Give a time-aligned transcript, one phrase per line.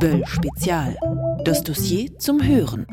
[0.00, 0.96] Böll Spezial.
[1.44, 2.86] Das Dossier zum Hören.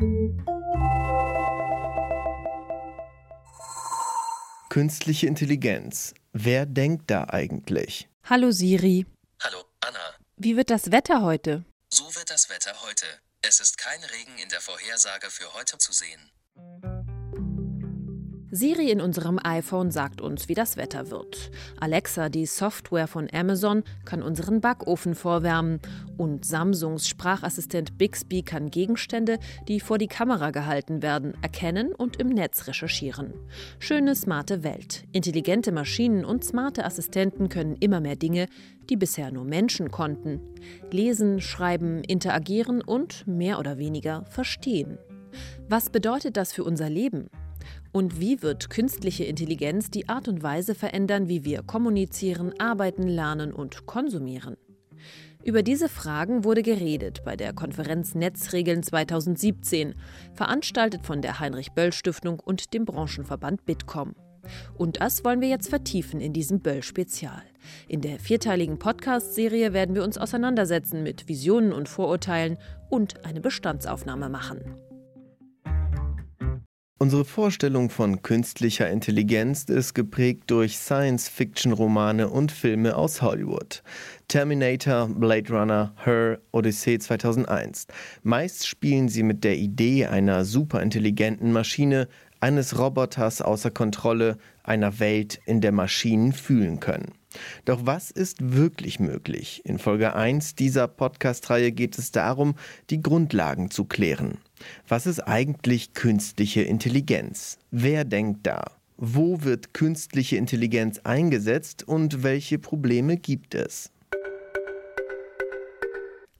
[4.68, 6.14] Künstliche Intelligenz.
[6.32, 8.08] Wer denkt da eigentlich?
[8.24, 9.06] Hallo Siri.
[9.42, 9.98] Hallo, Anna.
[10.36, 11.64] Wie wird das Wetter heute?
[11.92, 13.06] So wird das Wetter heute.
[13.42, 16.30] Es ist kein Regen in der Vorhersage für heute zu sehen.
[18.54, 21.50] Siri in unserem iPhone sagt uns, wie das Wetter wird.
[21.80, 25.80] Alexa, die Software von Amazon, kann unseren Backofen vorwärmen.
[26.18, 32.28] Und Samsungs Sprachassistent Bixby kann Gegenstände, die vor die Kamera gehalten werden, erkennen und im
[32.28, 33.32] Netz recherchieren.
[33.78, 35.04] Schöne, smarte Welt.
[35.12, 38.48] Intelligente Maschinen und smarte Assistenten können immer mehr Dinge,
[38.90, 40.42] die bisher nur Menschen konnten.
[40.90, 44.98] Lesen, schreiben, interagieren und mehr oder weniger verstehen.
[45.70, 47.30] Was bedeutet das für unser Leben?
[47.92, 53.52] Und wie wird künstliche Intelligenz die Art und Weise verändern, wie wir kommunizieren, arbeiten, lernen
[53.52, 54.56] und konsumieren?
[55.44, 59.94] Über diese Fragen wurde geredet bei der Konferenz Netzregeln 2017,
[60.34, 64.14] veranstaltet von der Heinrich Böll Stiftung und dem Branchenverband Bitkom.
[64.76, 67.42] Und das wollen wir jetzt vertiefen in diesem Böll-Spezial.
[67.88, 74.28] In der vierteiligen Podcast-Serie werden wir uns auseinandersetzen mit Visionen und Vorurteilen und eine Bestandsaufnahme
[74.28, 74.76] machen.
[77.02, 83.82] Unsere Vorstellung von künstlicher Intelligenz ist geprägt durch Science-Fiction-Romane und Filme aus Hollywood.
[84.28, 87.88] Terminator, Blade Runner, Her, Odyssey 2001.
[88.22, 92.06] Meist spielen sie mit der Idee einer superintelligenten Maschine,
[92.38, 97.14] eines Roboters außer Kontrolle, einer Welt, in der Maschinen fühlen können.
[97.64, 99.62] Doch was ist wirklich möglich?
[99.64, 102.54] In Folge 1 dieser Podcast-Reihe geht es darum,
[102.90, 104.38] die Grundlagen zu klären.
[104.88, 107.58] Was ist eigentlich künstliche Intelligenz?
[107.70, 108.64] Wer denkt da?
[108.96, 113.90] Wo wird künstliche Intelligenz eingesetzt und welche Probleme gibt es?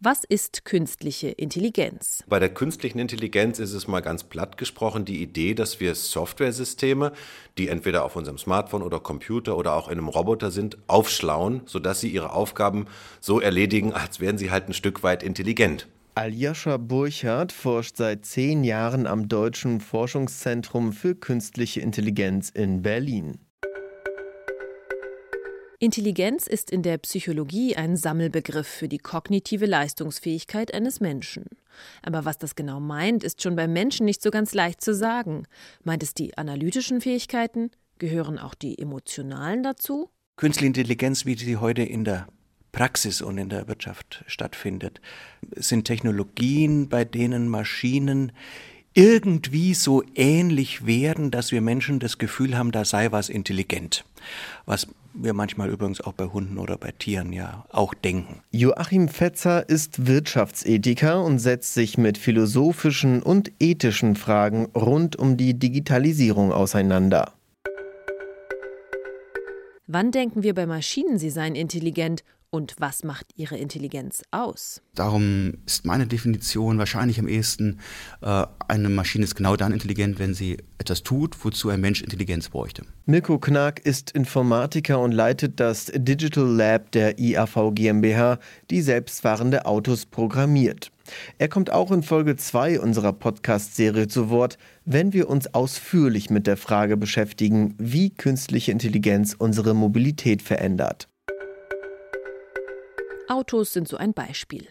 [0.05, 2.25] Was ist künstliche Intelligenz?
[2.27, 7.13] Bei der künstlichen Intelligenz ist es mal ganz platt gesprochen die Idee, dass wir Softwaresysteme,
[7.57, 12.01] die entweder auf unserem Smartphone oder Computer oder auch in einem Roboter sind, aufschlauen, sodass
[12.01, 12.87] sie ihre Aufgaben
[13.21, 15.87] so erledigen, als wären sie halt ein Stück weit intelligent.
[16.15, 23.39] Aljoscha Burchardt forscht seit zehn Jahren am Deutschen Forschungszentrum für künstliche Intelligenz in Berlin.
[25.79, 31.47] Intelligenz ist in der Psychologie ein Sammelbegriff für die kognitive Leistungsfähigkeit eines Menschen.
[32.03, 35.47] Aber was das genau meint, ist schon beim Menschen nicht so ganz leicht zu sagen.
[35.83, 37.71] Meint es die analytischen Fähigkeiten?
[37.97, 40.11] Gehören auch die emotionalen dazu?
[40.37, 42.27] Künstliche Intelligenz, wie sie heute in der
[42.73, 45.01] Praxis und in der Wirtschaft stattfindet,
[45.55, 48.33] sind Technologien, bei denen Maschinen
[48.95, 54.05] irgendwie so ähnlich werden, dass wir Menschen das Gefühl haben, da sei was intelligent.
[54.67, 58.43] Was wir manchmal übrigens auch bei Hunden oder bei Tieren ja auch denken.
[58.51, 65.55] Joachim Fetzer ist Wirtschaftsethiker und setzt sich mit philosophischen und ethischen Fragen rund um die
[65.55, 67.33] Digitalisierung auseinander.
[69.87, 74.83] Wann denken wir bei Maschinen, sie seien intelligent und was macht ihre Intelligenz aus?
[74.95, 77.81] Darum ist meine Definition wahrscheinlich am ehesten,
[78.21, 82.51] äh, eine Maschine ist genau dann intelligent, wenn sie etwas tut, wozu ein Mensch Intelligenz
[82.51, 82.85] bräuchte.
[83.07, 88.39] Mirko Knack ist Informatiker und leitet das Digital Lab der IAV GmbH,
[88.71, 90.93] die selbstfahrende Autos programmiert.
[91.39, 96.47] Er kommt auch in Folge 2 unserer Podcast-Serie zu Wort, wenn wir uns ausführlich mit
[96.47, 101.09] der Frage beschäftigen, wie künstliche Intelligenz unsere Mobilität verändert.
[103.33, 104.69] Autos sind so ein Beispiel.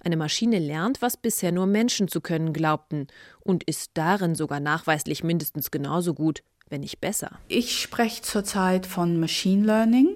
[0.00, 3.08] Eine Maschine lernt, was bisher nur Menschen zu können glaubten
[3.40, 7.38] und ist darin sogar nachweislich mindestens genauso gut, wenn nicht besser.
[7.48, 10.08] Ich spreche zurzeit von Machine Learning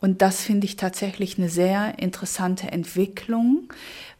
[0.00, 3.68] und das finde ich tatsächlich eine sehr interessante Entwicklung,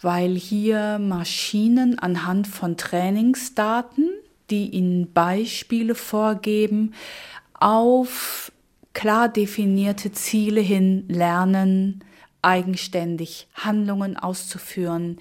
[0.01, 4.09] weil hier Maschinen anhand von Trainingsdaten,
[4.49, 6.95] die ihnen Beispiele vorgeben,
[7.55, 8.53] auf
[8.93, 12.05] klar definierte Ziele hin lernen,
[12.43, 15.19] eigenständig Handlungen auszuführen,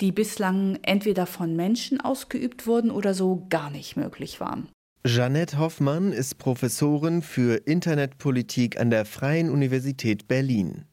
[0.00, 4.68] die bislang entweder von Menschen ausgeübt wurden oder so gar nicht möglich waren.
[5.04, 10.84] Jeanette Hoffmann ist Professorin für Internetpolitik an der Freien Universität Berlin.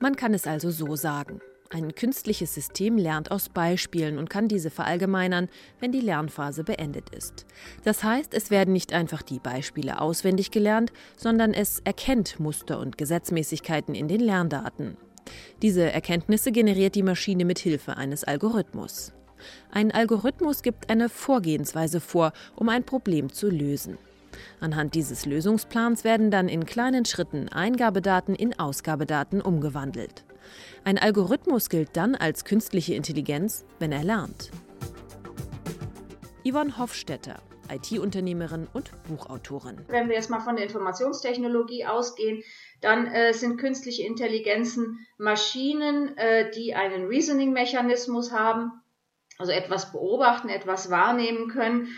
[0.00, 1.40] Man kann es also so sagen.
[1.72, 7.46] Ein künstliches System lernt aus Beispielen und kann diese verallgemeinern, wenn die Lernphase beendet ist.
[7.84, 12.98] Das heißt, es werden nicht einfach die Beispiele auswendig gelernt, sondern es erkennt Muster und
[12.98, 14.96] Gesetzmäßigkeiten in den Lerndaten.
[15.62, 19.12] Diese Erkenntnisse generiert die Maschine mit Hilfe eines Algorithmus.
[19.70, 23.96] Ein Algorithmus gibt eine Vorgehensweise vor, um ein Problem zu lösen.
[24.58, 30.24] Anhand dieses Lösungsplans werden dann in kleinen Schritten Eingabedaten in Ausgabedaten umgewandelt.
[30.84, 34.50] Ein Algorithmus gilt dann als künstliche Intelligenz, wenn er lernt.
[36.44, 39.78] Yvonne Hofstetter, IT-Unternehmerin und Buchautorin.
[39.88, 42.42] Wenn wir jetzt mal von der Informationstechnologie ausgehen,
[42.80, 48.72] dann äh, sind künstliche Intelligenzen Maschinen, äh, die einen Reasoning-Mechanismus haben,
[49.38, 51.88] also etwas beobachten, etwas wahrnehmen können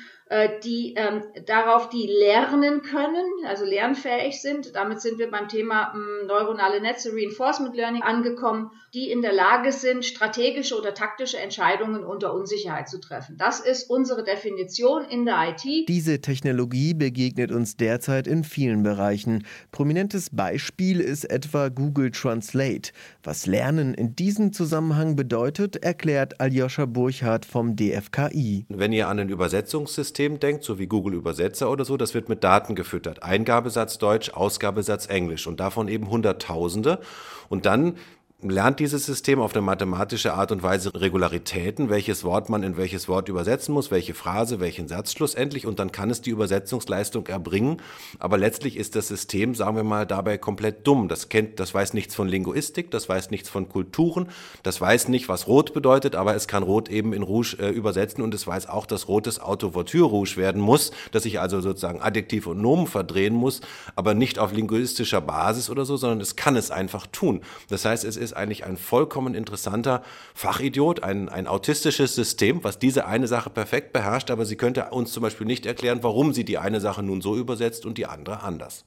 [0.64, 4.74] die ähm, darauf die lernen können, also lernfähig sind.
[4.74, 9.72] Damit sind wir beim Thema ähm, neuronale Netze, Reinforcement Learning angekommen, die in der Lage
[9.72, 13.36] sind, strategische oder taktische Entscheidungen unter Unsicherheit zu treffen.
[13.36, 15.88] Das ist unsere Definition in der IT.
[15.88, 19.44] Diese Technologie begegnet uns derzeit in vielen Bereichen.
[19.70, 22.92] Prominentes Beispiel ist etwa Google Translate.
[23.22, 28.64] Was Lernen in diesem Zusammenhang bedeutet, erklärt Aljoscha Burchardt vom DFKI.
[28.70, 32.28] Wenn ihr an ein Übersetzungssystem System denkt, so wie Google Übersetzer oder so, das wird
[32.28, 33.24] mit Daten gefüttert.
[33.24, 37.00] Eingabesatz Deutsch, Ausgabesatz Englisch und davon eben Hunderttausende.
[37.48, 37.96] Und dann
[38.42, 43.08] lernt dieses System auf eine mathematische Art und Weise Regularitäten, welches Wort man in welches
[43.08, 47.80] Wort übersetzen muss, welche Phrase, welchen Satz schlussendlich und dann kann es die Übersetzungsleistung erbringen.
[48.18, 51.08] Aber letztlich ist das System, sagen wir mal, dabei komplett dumm.
[51.08, 54.28] Das kennt, das weiß nichts von Linguistik, das weiß nichts von Kulturen,
[54.64, 58.24] das weiß nicht, was Rot bedeutet, aber es kann Rot eben in Rouge äh, übersetzen
[58.24, 62.02] und es weiß auch, dass rotes Auto Voiture Rouge werden muss, dass ich also sozusagen
[62.02, 63.60] Adjektiv und Nomen verdrehen muss,
[63.94, 67.42] aber nicht auf linguistischer Basis oder so, sondern es kann es einfach tun.
[67.68, 70.02] Das heißt, es ist ist eigentlich ein vollkommen interessanter
[70.34, 75.12] Fachidiot, ein, ein autistisches System, was diese eine Sache perfekt beherrscht, aber sie könnte uns
[75.12, 78.42] zum Beispiel nicht erklären, warum sie die eine Sache nun so übersetzt und die andere
[78.42, 78.84] anders.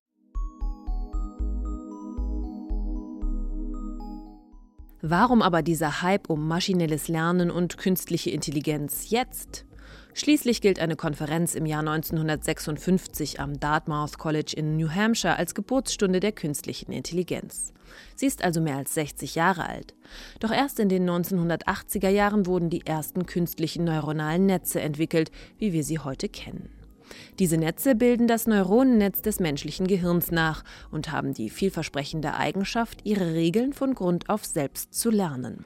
[5.02, 9.66] Warum aber dieser Hype um maschinelles Lernen und künstliche Intelligenz jetzt?
[10.18, 16.22] Schließlich gilt eine Konferenz im Jahr 1956 am Dartmouth College in New Hampshire als Geburtsstunde
[16.22, 17.74] der künstlichen Intelligenz.
[18.16, 19.94] Sie ist also mehr als 60 Jahre alt.
[20.40, 25.84] Doch erst in den 1980er Jahren wurden die ersten künstlichen neuronalen Netze entwickelt, wie wir
[25.84, 26.70] sie heute kennen.
[27.38, 33.34] Diese Netze bilden das Neuronennetz des menschlichen Gehirns nach und haben die vielversprechende Eigenschaft, ihre
[33.34, 35.66] Regeln von Grund auf selbst zu lernen.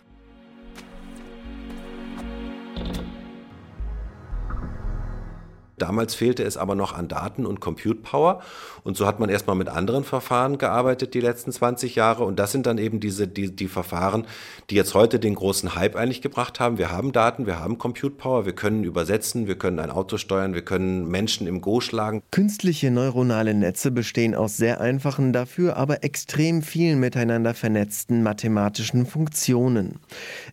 [5.82, 8.42] Damals fehlte es aber noch an Daten und Compute Power.
[8.84, 12.24] Und so hat man erstmal mit anderen Verfahren gearbeitet die letzten 20 Jahre.
[12.24, 14.26] Und das sind dann eben diese, die, die Verfahren,
[14.70, 16.78] die jetzt heute den großen Hype eigentlich gebracht haben.
[16.78, 20.54] Wir haben Daten, wir haben Compute Power, wir können übersetzen, wir können ein Auto steuern,
[20.54, 22.22] wir können Menschen im Go schlagen.
[22.32, 30.00] Künstliche neuronale Netze bestehen aus sehr einfachen, dafür aber extrem vielen miteinander vernetzten mathematischen Funktionen.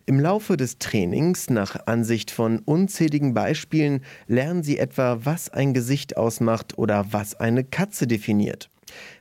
[0.05, 6.17] Im Laufe des Trainings, nach Ansicht von unzähligen Beispielen, lernen sie etwa was ein Gesicht
[6.17, 8.69] ausmacht oder was eine Katze definiert.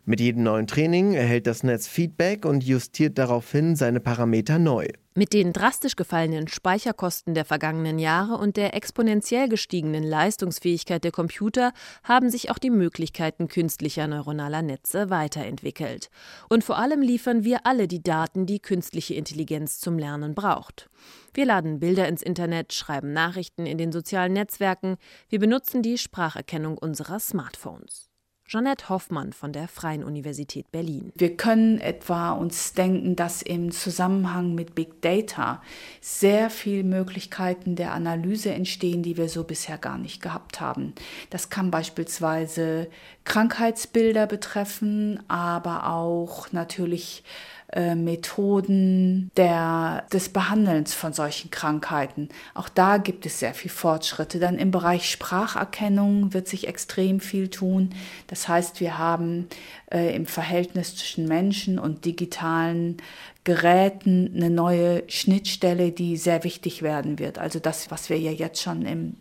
[0.08, 4.86] Mit jedem neuen Training erhält das Netz Feedback und justiert daraufhin seine Parameter neu.
[5.16, 11.72] Mit den drastisch gefallenen Speicherkosten der vergangenen Jahre und der exponentiell gestiegenen Leistungsfähigkeit der Computer
[12.04, 16.08] haben sich auch die Möglichkeiten künstlicher neuronaler Netze weiterentwickelt.
[16.48, 20.88] Und vor allem liefern wir alle die Daten, die künstliche Intelligenz zum Lernen braucht.
[21.34, 24.98] Wir laden Bilder ins Internet, schreiben Nachrichten in den sozialen Netzwerken,
[25.28, 28.08] wir benutzen die Spracherkennung unserer Smartphones.
[28.48, 31.12] Jeanette Hoffmann von der Freien Universität Berlin.
[31.16, 35.60] Wir können etwa uns denken, dass im Zusammenhang mit Big Data
[36.00, 40.94] sehr viele Möglichkeiten der Analyse entstehen, die wir so bisher gar nicht gehabt haben.
[41.30, 42.88] Das kann beispielsweise
[43.24, 47.24] Krankheitsbilder betreffen, aber auch natürlich
[47.72, 52.28] äh, Methoden der, des Behandelns von solchen Krankheiten.
[52.54, 54.38] Auch da gibt es sehr viel Fortschritte.
[54.38, 57.90] Dann im Bereich Spracherkennung wird sich extrem viel tun.
[58.28, 59.48] Das heißt, wir haben
[59.90, 62.98] äh, im Verhältnis zwischen Menschen und digitalen
[63.42, 67.38] Geräten eine neue Schnittstelle, die sehr wichtig werden wird.
[67.38, 69.16] Also das, was wir ja jetzt schon im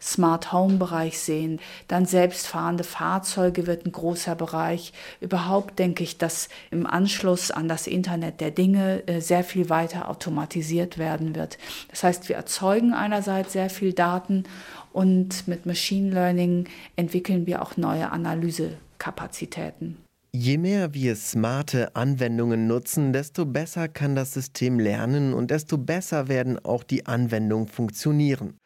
[0.00, 1.60] Smart Home Bereich sehen.
[1.88, 4.92] Dann selbstfahrende Fahrzeuge wird ein großer Bereich.
[5.20, 10.08] Überhaupt denke ich, dass im Anschluss an das Internet der Dinge äh, sehr viel weiter
[10.08, 11.58] automatisiert werden wird.
[11.90, 14.44] Das heißt, wir erzeugen einerseits sehr viel Daten
[14.92, 19.98] und mit Machine Learning entwickeln wir auch neue Analysekapazitäten.
[20.38, 26.28] Je mehr wir smarte Anwendungen nutzen, desto besser kann das System lernen und desto besser
[26.28, 28.58] werden auch die Anwendungen funktionieren.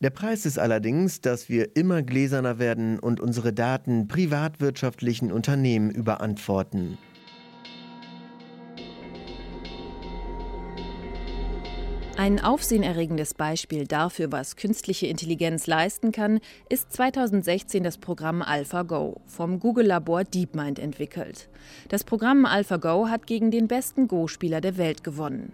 [0.00, 6.98] Der Preis ist allerdings, dass wir immer gläserner werden und unsere Daten privatwirtschaftlichen Unternehmen überantworten.
[12.16, 16.38] Ein aufsehenerregendes Beispiel dafür, was künstliche Intelligenz leisten kann,
[16.68, 21.48] ist 2016 das Programm AlphaGo, vom Google-Labor DeepMind entwickelt.
[21.88, 25.52] Das Programm AlphaGo hat gegen den besten Go-Spieler der Welt gewonnen.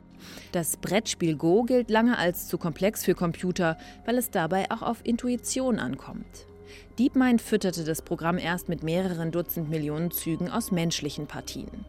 [0.52, 5.04] Das Brettspiel Go gilt lange als zu komplex für Computer, weil es dabei auch auf
[5.04, 6.46] Intuition ankommt.
[6.98, 11.84] DeepMind fütterte das Programm erst mit mehreren Dutzend Millionen Zügen aus menschlichen Partien.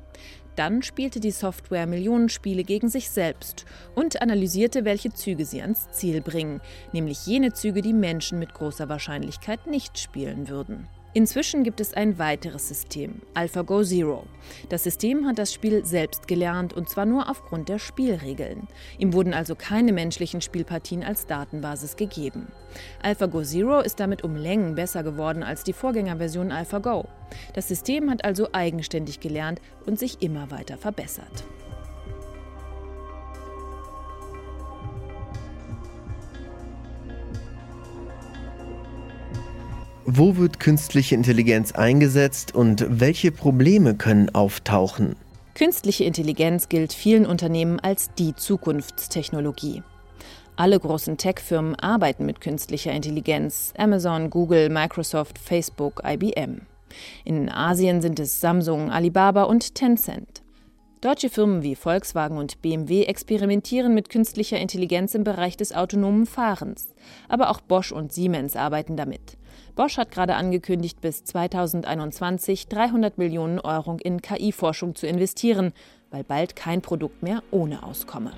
[0.55, 5.91] Dann spielte die Software Millionen Spiele gegen sich selbst und analysierte, welche Züge sie ans
[5.91, 6.61] Ziel bringen,
[6.93, 10.87] nämlich jene Züge, die Menschen mit großer Wahrscheinlichkeit nicht spielen würden.
[11.15, 14.25] Inzwischen gibt es ein weiteres System, AlphaGo Zero.
[14.67, 18.67] Das System hat das Spiel selbst gelernt und zwar nur aufgrund der Spielregeln.
[18.97, 22.47] Ihm wurden also keine menschlichen Spielpartien als Datenbasis gegeben.
[23.01, 27.07] AlphaGo Zero ist damit um Längen besser geworden als die Vorgängerversion AlphaGo.
[27.53, 31.45] Das System hat also eigenständig gelernt und sich immer weiter verbessert.
[40.07, 45.15] Wo wird künstliche Intelligenz eingesetzt und welche Probleme können auftauchen?
[45.55, 49.81] Künstliche Intelligenz gilt vielen Unternehmen als die Zukunftstechnologie.
[50.57, 53.73] Alle großen Tech-Firmen arbeiten mit künstlicher Intelligenz.
[53.79, 56.61] Amazon, Google, Microsoft, Facebook, IBM.
[57.23, 60.44] In Asien sind es Samsung, Alibaba und Tencent.
[61.05, 66.95] Deutsche Firmen wie Volkswagen und BMW experimentieren mit künstlicher Intelligenz im Bereich des autonomen Fahrens.
[67.29, 69.37] Aber auch Bosch und Siemens arbeiten damit.
[69.75, 75.73] Bosch hat gerade angekündigt, bis 2021 300 Millionen Euro in KI-Forschung zu investieren,
[76.09, 78.31] weil bald kein Produkt mehr ohne auskomme.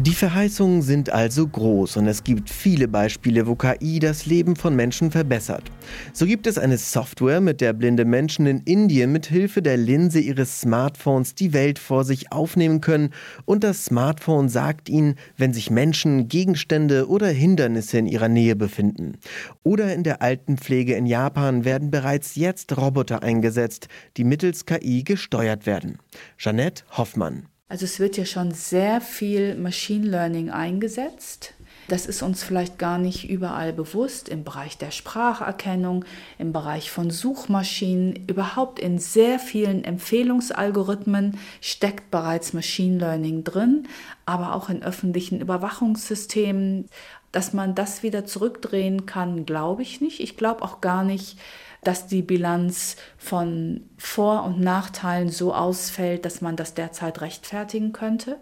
[0.00, 4.76] Die Verheißungen sind also groß und es gibt viele Beispiele, wo KI das Leben von
[4.76, 5.64] Menschen verbessert.
[6.12, 10.20] So gibt es eine Software, mit der blinde Menschen in Indien mit Hilfe der Linse
[10.20, 13.10] ihres Smartphones die Welt vor sich aufnehmen können
[13.44, 19.18] und das Smartphone sagt ihnen, wenn sich Menschen, Gegenstände oder Hindernisse in ihrer Nähe befinden.
[19.64, 25.66] Oder in der Altenpflege in Japan werden bereits jetzt Roboter eingesetzt, die mittels KI gesteuert
[25.66, 25.98] werden.
[26.36, 31.54] Jeanette Hoffmann also es wird ja schon sehr viel Machine Learning eingesetzt.
[31.88, 36.04] Das ist uns vielleicht gar nicht überall bewusst im Bereich der Spracherkennung,
[36.38, 43.88] im Bereich von Suchmaschinen, überhaupt in sehr vielen Empfehlungsalgorithmen steckt bereits Machine Learning drin,
[44.26, 46.88] aber auch in öffentlichen Überwachungssystemen.
[47.32, 50.20] Dass man das wieder zurückdrehen kann, glaube ich nicht.
[50.20, 51.36] Ich glaube auch gar nicht,
[51.82, 58.36] dass die Bilanz von Vor- und Nachteilen so ausfällt, dass man das derzeit rechtfertigen könnte.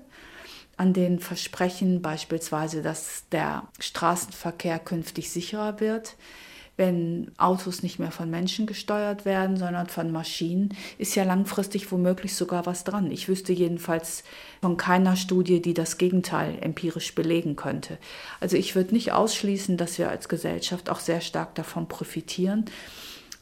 [0.76, 6.16] An den Versprechen beispielsweise, dass der Straßenverkehr künftig sicherer wird,
[6.76, 12.34] wenn Autos nicht mehr von Menschen gesteuert werden, sondern von Maschinen, ist ja langfristig womöglich
[12.34, 13.10] sogar was dran.
[13.10, 14.24] Ich wüsste jedenfalls
[14.60, 17.96] von keiner Studie, die das Gegenteil empirisch belegen könnte.
[18.40, 22.66] Also ich würde nicht ausschließen, dass wir als Gesellschaft auch sehr stark davon profitieren.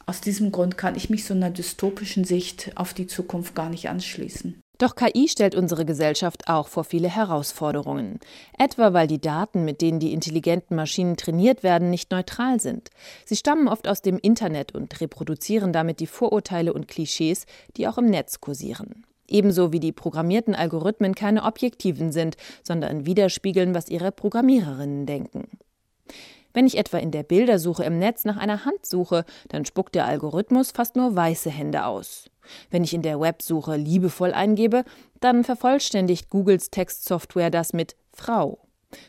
[0.05, 3.89] Aus diesem Grund kann ich mich so einer dystopischen Sicht auf die Zukunft gar nicht
[3.89, 4.61] anschließen.
[4.77, 8.19] Doch KI stellt unsere Gesellschaft auch vor viele Herausforderungen.
[8.57, 12.89] Etwa weil die Daten, mit denen die intelligenten Maschinen trainiert werden, nicht neutral sind.
[13.25, 17.45] Sie stammen oft aus dem Internet und reproduzieren damit die Vorurteile und Klischees,
[17.77, 19.05] die auch im Netz kursieren.
[19.27, 25.47] Ebenso wie die programmierten Algorithmen keine objektiven sind, sondern widerspiegeln, was ihre Programmiererinnen denken.
[26.55, 30.05] Wenn ich etwa in der Bildersuche im Netz nach einer Hand suche, dann spuckt der
[30.05, 32.29] Algorithmus fast nur weiße Hände aus.
[32.71, 34.85] Wenn ich in der Websuche liebevoll eingebe,
[35.19, 38.59] dann vervollständigt Googles Textsoftware das mit Frau.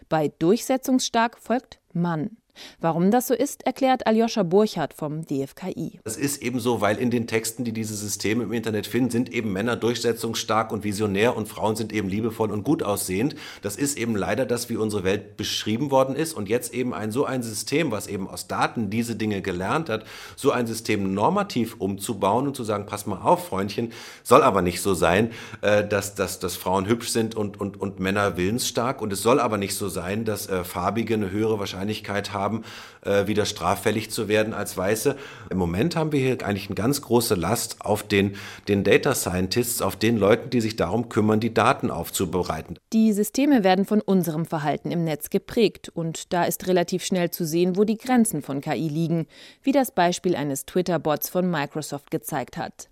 [0.08, 2.36] Bei durchsetzungsstark folgt Mann.
[2.80, 6.00] Warum das so ist, erklärt Aljoscha Burchardt vom DFKI.
[6.04, 9.32] Das ist eben so, weil in den Texten, die diese Systeme im Internet finden, sind
[9.32, 13.34] eben Männer durchsetzungsstark und visionär und Frauen sind eben liebevoll und gut aussehend.
[13.62, 17.10] Das ist eben leider das, wie unsere Welt beschrieben worden ist und jetzt eben ein
[17.10, 20.04] so ein System, was eben aus Daten diese Dinge gelernt hat,
[20.36, 24.80] so ein System normativ umzubauen und zu sagen, pass mal auf, Freundchen, soll aber nicht
[24.80, 25.32] so sein,
[25.62, 29.40] äh, dass, dass, dass Frauen hübsch sind und, und, und Männer willensstark und es soll
[29.40, 32.62] aber nicht so sein, dass äh, Farbige eine höhere Wahrscheinlichkeit haben, haben,
[33.04, 35.16] äh, wieder straffällig zu werden als Weiße.
[35.50, 38.36] Im Moment haben wir hier eigentlich eine ganz große Last auf den,
[38.68, 42.78] den Data Scientists, auf den Leuten, die sich darum kümmern, die Daten aufzubereiten.
[42.92, 47.44] Die Systeme werden von unserem Verhalten im Netz geprägt und da ist relativ schnell zu
[47.44, 49.26] sehen, wo die Grenzen von KI liegen,
[49.62, 52.88] wie das Beispiel eines Twitter-Bots von Microsoft gezeigt hat.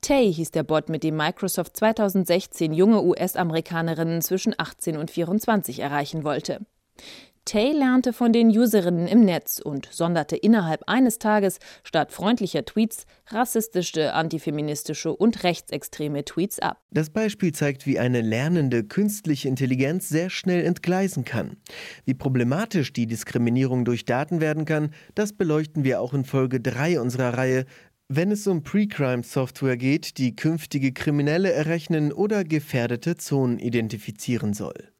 [0.00, 6.24] Tay hieß der Bot, mit dem Microsoft 2016 junge US-Amerikanerinnen zwischen 18 und 24 erreichen
[6.24, 6.60] wollte.
[7.48, 13.06] Tay lernte von den Userinnen im Netz und sonderte innerhalb eines Tages statt freundlicher Tweets
[13.28, 16.82] rassistische, antifeministische und rechtsextreme Tweets ab.
[16.90, 21.56] Das Beispiel zeigt, wie eine lernende künstliche Intelligenz sehr schnell entgleisen kann.
[22.04, 27.00] Wie problematisch die Diskriminierung durch Daten werden kann, das beleuchten wir auch in Folge 3
[27.00, 27.64] unserer Reihe
[28.10, 34.92] wenn es um Pre-Crime-Software geht, die künftige Kriminelle errechnen oder gefährdete Zonen identifizieren soll.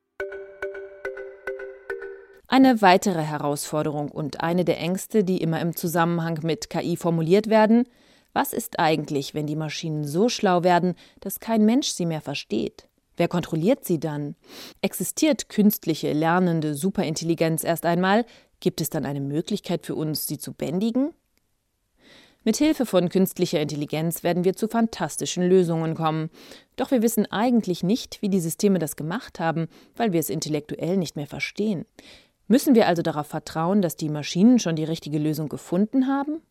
[2.50, 7.84] Eine weitere Herausforderung und eine der Ängste, die immer im Zusammenhang mit KI formuliert werden,
[8.32, 12.88] was ist eigentlich, wenn die Maschinen so schlau werden, dass kein Mensch sie mehr versteht?
[13.18, 14.34] Wer kontrolliert sie dann?
[14.80, 18.24] Existiert künstliche, lernende Superintelligenz erst einmal?
[18.60, 21.12] Gibt es dann eine Möglichkeit für uns, sie zu bändigen?
[22.44, 26.30] Mit Hilfe von künstlicher Intelligenz werden wir zu fantastischen Lösungen kommen.
[26.76, 30.96] Doch wir wissen eigentlich nicht, wie die Systeme das gemacht haben, weil wir es intellektuell
[30.96, 31.84] nicht mehr verstehen.
[32.48, 36.42] Müssen wir also darauf vertrauen, dass die Maschinen schon die richtige Lösung gefunden haben?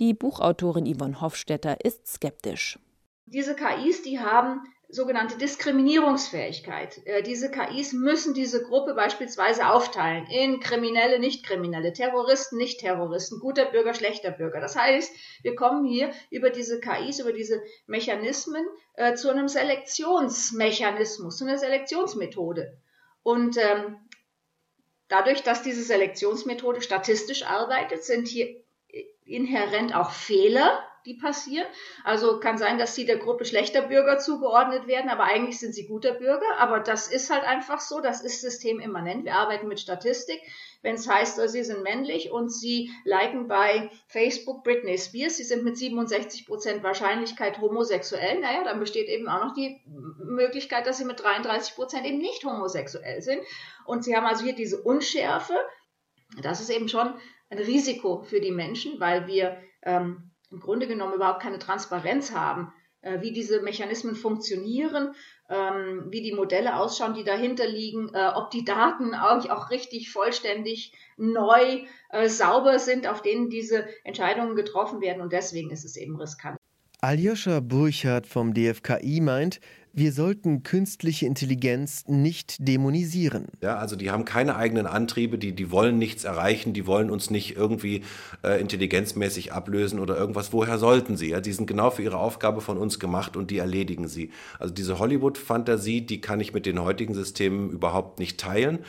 [0.00, 2.80] Die Buchautorin Yvonne Hofstetter ist skeptisch.
[3.26, 7.00] Diese KIs, die haben sogenannte Diskriminierungsfähigkeit.
[7.06, 13.94] Äh, diese KIs müssen diese Gruppe beispielsweise aufteilen in Kriminelle, Nicht-Kriminelle, Terroristen, Nicht-Terroristen, guter Bürger,
[13.94, 14.60] schlechter Bürger.
[14.60, 21.38] Das heißt, wir kommen hier über diese KIs, über diese Mechanismen äh, zu einem Selektionsmechanismus,
[21.38, 22.76] zu einer Selektionsmethode.
[23.22, 23.96] Und ähm,
[25.08, 28.62] Dadurch, dass diese Selektionsmethode statistisch arbeitet, sind hier
[29.24, 31.66] inhärent auch Fehler die passieren.
[32.02, 35.86] Also kann sein, dass sie der Gruppe schlechter Bürger zugeordnet werden, aber eigentlich sind sie
[35.86, 36.58] guter Bürger.
[36.58, 39.24] Aber das ist halt einfach so, das ist systemimmanent.
[39.24, 40.40] Wir arbeiten mit Statistik.
[40.82, 45.64] Wenn es heißt, sie sind männlich und sie liken bei Facebook Britney Spears, sie sind
[45.64, 51.06] mit 67 Prozent Wahrscheinlichkeit homosexuell, naja, dann besteht eben auch noch die Möglichkeit, dass sie
[51.06, 53.40] mit 33 Prozent eben nicht homosexuell sind.
[53.86, 55.54] Und sie haben also hier diese Unschärfe.
[56.42, 57.14] Das ist eben schon
[57.48, 62.72] ein Risiko für die Menschen, weil wir ähm, im Grunde genommen überhaupt keine Transparenz haben,
[63.02, 65.14] äh, wie diese Mechanismen funktionieren,
[65.50, 70.10] ähm, wie die Modelle ausschauen, die dahinter liegen, äh, ob die Daten auch, auch richtig
[70.10, 75.20] vollständig neu, äh, sauber sind, auf denen diese Entscheidungen getroffen werden.
[75.20, 76.56] Und deswegen ist es eben riskant.
[77.00, 79.60] Aljoscha Burchardt vom DFKI meint,
[79.94, 83.46] wir sollten künstliche Intelligenz nicht dämonisieren.
[83.62, 87.30] Ja, also die haben keine eigenen Antriebe, die, die wollen nichts erreichen, die wollen uns
[87.30, 88.02] nicht irgendwie
[88.42, 90.52] äh, intelligenzmäßig ablösen oder irgendwas.
[90.52, 91.30] Woher sollten sie?
[91.30, 94.30] Ja, die sind genau für ihre Aufgabe von uns gemacht und die erledigen sie.
[94.58, 98.80] Also diese Hollywood-Fantasie, die kann ich mit den heutigen Systemen überhaupt nicht teilen.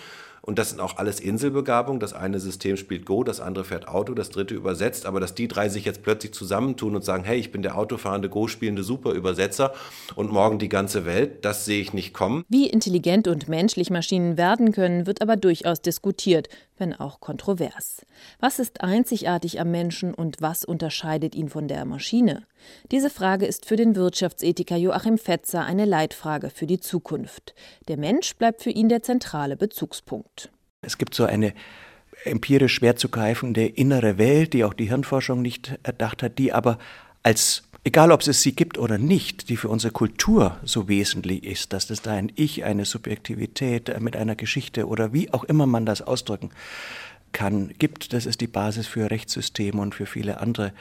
[0.45, 1.99] Und das sind auch alles Inselbegabungen.
[1.99, 5.07] Das eine System spielt Go, das andere fährt Auto, das dritte übersetzt.
[5.07, 8.29] Aber dass die drei sich jetzt plötzlich zusammentun und sagen, hey, ich bin der autofahrende,
[8.29, 9.73] Go spielende Superübersetzer
[10.15, 12.45] und morgen die ganze Welt, das sehe ich nicht kommen.
[12.47, 16.47] Wie intelligent und menschlich Maschinen werden können, wird aber durchaus diskutiert,
[16.77, 18.05] wenn auch kontrovers.
[18.39, 22.43] Was ist einzigartig am Menschen und was unterscheidet ihn von der Maschine?
[22.91, 27.53] Diese Frage ist für den Wirtschaftsethiker Joachim Fetzer eine Leitfrage für die Zukunft.
[27.87, 30.51] Der Mensch bleibt für ihn der zentrale Bezugspunkt.
[30.81, 31.53] Es gibt so eine
[32.23, 36.77] empirisch schwer zu greifende innere Welt, die auch die Hirnforschung nicht erdacht hat, die aber
[37.23, 41.71] als egal ob es sie gibt oder nicht, die für unsere Kultur so wesentlich ist,
[41.71, 45.85] dass es da ein Ich, eine Subjektivität mit einer Geschichte oder wie auch immer man
[45.85, 46.49] das ausdrücken
[47.31, 48.11] kann, gibt.
[48.11, 50.73] Das ist die Basis für Rechtssysteme und für viele andere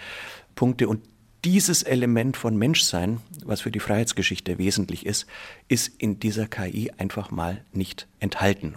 [0.54, 0.88] Punkte.
[0.88, 1.04] Und
[1.44, 5.26] dieses Element von Menschsein, was für die Freiheitsgeschichte wesentlich ist,
[5.68, 8.76] ist in dieser KI einfach mal nicht enthalten.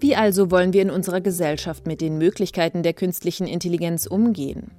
[0.00, 4.70] Wie also wollen wir in unserer Gesellschaft mit den Möglichkeiten der künstlichen Intelligenz umgehen?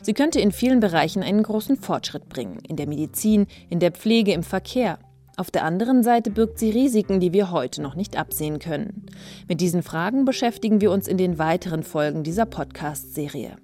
[0.00, 4.32] Sie könnte in vielen Bereichen einen großen Fortschritt bringen, in der Medizin, in der Pflege,
[4.32, 4.98] im Verkehr.
[5.36, 9.04] Auf der anderen Seite birgt sie Risiken, die wir heute noch nicht absehen können.
[9.48, 13.56] Mit diesen Fragen beschäftigen wir uns in den weiteren Folgen dieser Podcast-Serie.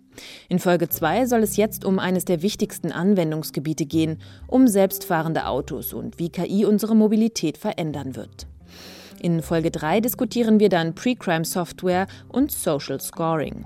[0.51, 5.95] In Folge 2 soll es jetzt um eines der wichtigsten Anwendungsgebiete gehen, um selbstfahrende Autos
[5.95, 8.47] und wie KI unsere Mobilität verändern wird.
[9.21, 13.65] In Folge 3 diskutieren wir dann Pre-Crime-Software und Social Scoring.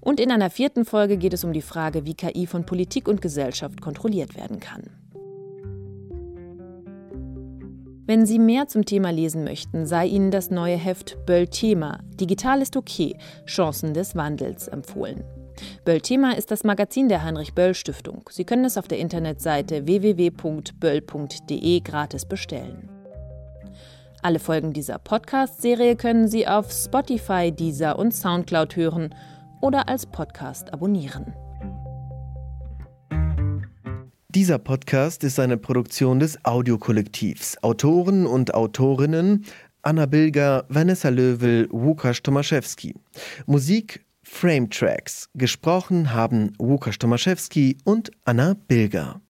[0.00, 3.22] Und in einer vierten Folge geht es um die Frage, wie KI von Politik und
[3.22, 4.84] Gesellschaft kontrolliert werden kann.
[8.06, 12.74] Wenn Sie mehr zum Thema lesen möchten, sei Ihnen das neue Heft Böll-Thema Digital ist
[12.74, 15.24] okay, Chancen des Wandels empfohlen.
[15.84, 18.30] Böll-Thema ist das Magazin der Heinrich-Böll-Stiftung.
[18.30, 22.97] Sie können es auf der Internetseite www.böll.de gratis bestellen.
[24.20, 29.14] Alle Folgen dieser Podcast-Serie können Sie auf Spotify, Deezer und Soundcloud hören
[29.60, 31.32] oder als Podcast abonnieren.
[34.30, 37.62] Dieser Podcast ist eine Produktion des Audiokollektivs.
[37.62, 39.44] Autoren und Autorinnen
[39.82, 42.94] Anna Bilger, Vanessa Löwel, Łukasz Tomaszewski.
[43.46, 45.28] Musik Frame Tracks.
[45.34, 49.20] Gesprochen haben Łukasz Tomaszewski und Anna Bilger.